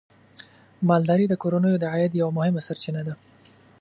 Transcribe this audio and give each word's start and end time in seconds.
مالداري 0.89 1.25
د 1.29 1.33
کورنیو 1.41 1.81
د 1.81 1.85
عاید 1.93 2.13
یوه 2.21 2.31
مهمه 2.37 2.61
سرچینه 2.67 3.01
ده. 3.07 3.13